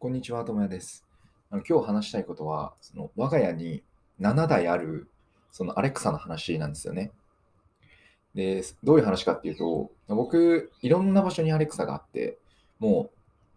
[0.00, 1.04] こんにちは、ともやです。
[1.50, 3.82] あの今日話したいことは、その我が家に
[4.20, 5.08] 7台ある
[5.50, 7.10] そのアレクサの話なんですよね。
[8.32, 12.38] で、どういう話かっていうと、僕、いろんな場所にアレクサがあって、
[12.78, 13.10] も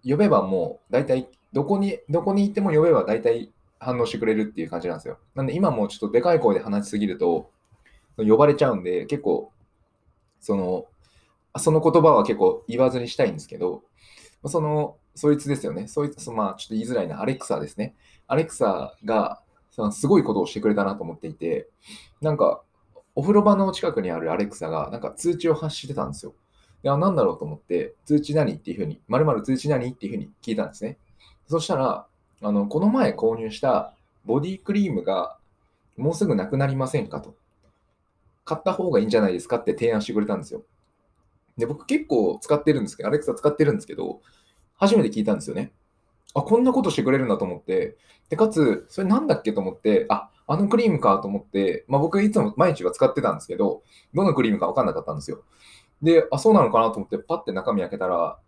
[0.04, 5.20] う呼べばもう大体どこに、どこに行っても呼べば大体反応してくれるっていう感じなんですよ。
[5.36, 7.52] なんで今もうちょっとでかい声で話しすぎると
[8.18, 9.52] 呼ばれちゃうんで、結構、
[10.40, 10.88] その、
[11.60, 13.84] その言葉は結構言わずにしたいんですけど、
[14.48, 15.88] その、そいつですよね。
[15.88, 17.96] そいつ、まあ、ちょっと言いづらいな、アレクサですね。
[18.28, 21.68] アレクサが、そのすごいことをしてくれたなと思っていて、
[22.22, 22.62] なんか、
[23.16, 26.34] お風呂場の近くにあるアレクサが、なんか通知を発してたんですよ。
[26.84, 30.98] で、あ、なんだろうと思って、通知何っていうふうに、まるまる通知何っていうふうに聞いたんですね。
[31.48, 32.08] そしたら、
[32.42, 33.94] あの、この前購入した
[34.26, 35.38] ボディクリームが
[35.98, 37.36] もうすぐなくなりませんかと。
[38.44, 40.64] 買った方がいいんじゃないですかって提案してくれたんですよ。
[41.58, 44.22] で、僕結構使ってるんですけど、アレクサ使ってるんですけど、
[44.82, 45.72] 初めて聞いたんですよね。
[46.34, 47.98] あ、こんなことしてくれるんだと思って、
[48.30, 53.84] で、かつ、それなんだっけと思って、あ、あのクリームかと思って、まあ僕いつも毎日は使ってたんですけど、
[54.14, 55.44] どのクリームか分かんなかったんですよ。
[56.02, 58.40] で、あ、そうなのかなと思って、パッて中身開けたら、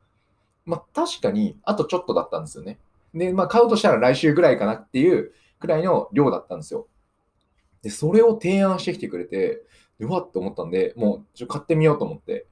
[0.66, 2.80] まあ確かに、あとちょっとだったんですよね。
[3.14, 6.88] で、まあ買うとしたら来週ぐらいかなっていうくらいの量だったんですよ。
[7.84, 9.62] で、それを提案してきてくれて、
[10.00, 12.48] うわっと思ったんで、もうちょ買ってみようと思って、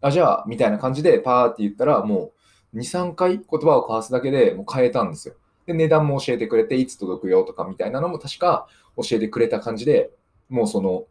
[0.00, 2.32] あ、じゃあ、みたいな感じでパーって言ったら、もう
[2.76, 5.34] 2、3回言葉を交わすだけでもう変えたんですよ。
[5.66, 10.10] で、値段も教えてくれて、いつ届くよとかみたいなのも確か教えてくれた感じで、
[10.48, 11.04] もうその、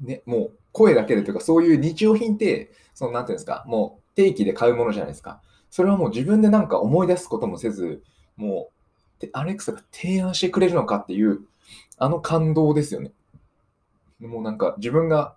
[0.00, 5.40] ね、もう声だけでというか、そういう日用品って、その、なんていうんですか、もう定期で買うものじゃないですか。
[5.70, 8.02] それはもう自分でなんか思い出すこともせず、
[8.36, 8.70] も
[9.18, 11.40] う、でアレクサが提案してくれるのかっていう、
[11.98, 13.12] あの感動ですよね。
[14.20, 15.34] もうなんか自分が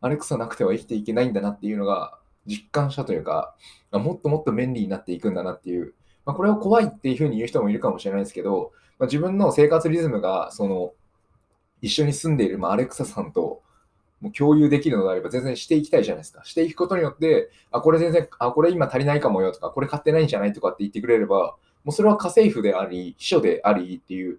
[0.00, 3.54] アレクサなくては生きていけないんだなっていうのが実感したというか、
[3.92, 5.94] もっともっと便利になっていくんだなっていう、
[6.26, 10.92] まあ、これを怖いっていうふうに言う人もいるかもしれないですけど、まあ、自分の生活リズムがその
[11.82, 13.62] 一緒に住んでいる、まあ、アレクサさんと
[14.20, 16.44] もう共有できるのであれば全然していきたいじゃないですか。
[16.44, 24.38] していくことによって、あ、これ全然、あ、これ今足りないかもよとか、これ買ってないんじゃないとかって言ってくれれば、もうそれは家政婦であり、秘書でありっていう、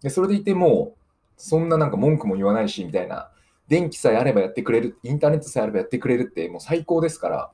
[0.00, 0.94] でそれでいても、
[1.36, 3.30] そんななんか文句も言わないし、みたいな、
[3.68, 7.50] 電気さえあればやってくれる、インターネットさえあればやってくれるって、もう最高ですから、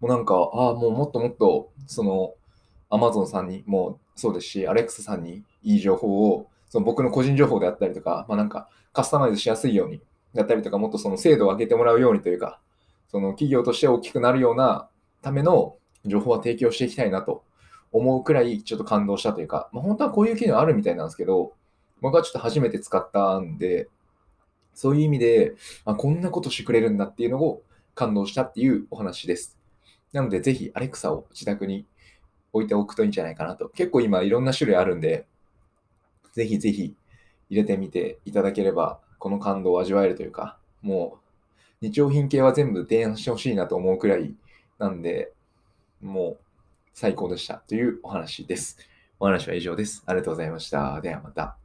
[0.00, 2.34] もうなんか、ああ、もうもっともっと、その、
[2.88, 10.00] アマゾンさんにもうそうですし、アレクサさんにいい情報を、その僕の個人情報であったりとか、まあなんかカスタマイズしやすいように、
[10.34, 12.58] だったりとか、もっとその精度を上げてもらうようにというか、
[13.10, 14.88] その企業として大きくなるような
[15.22, 15.76] ための
[16.06, 17.42] 情報は提供していきたいなと
[17.92, 21.52] 思うくらいちょっと感動したというか、まあ、本当はこういう機能あるみたいなんですけど、
[22.00, 23.88] 僕はちょっと初めて使ったんで、
[24.80, 27.62] そういう意味で、あ、こんなことしてくれるんだっていうのを
[27.94, 29.58] 感動したっていうお話です。
[30.10, 31.84] なので、ぜひアレクサを自宅に
[32.54, 33.68] 置いておくといいんじゃないかなと。
[33.68, 35.26] 結構今いろんな種類あるんで、
[36.32, 36.94] ぜひぜひ
[37.50, 41.18] 入れてみていただければ、この感動を味わえるというか、も
[41.82, 44.34] う日用品系は全部提案してほしいなと思うくらい
[44.78, 45.30] なんで、
[46.00, 46.40] もう
[46.94, 48.78] 最高でしたというお話です。
[49.18, 50.02] お話は以上です。
[50.06, 51.02] ありがとうございました。
[51.02, 51.59] ではまた。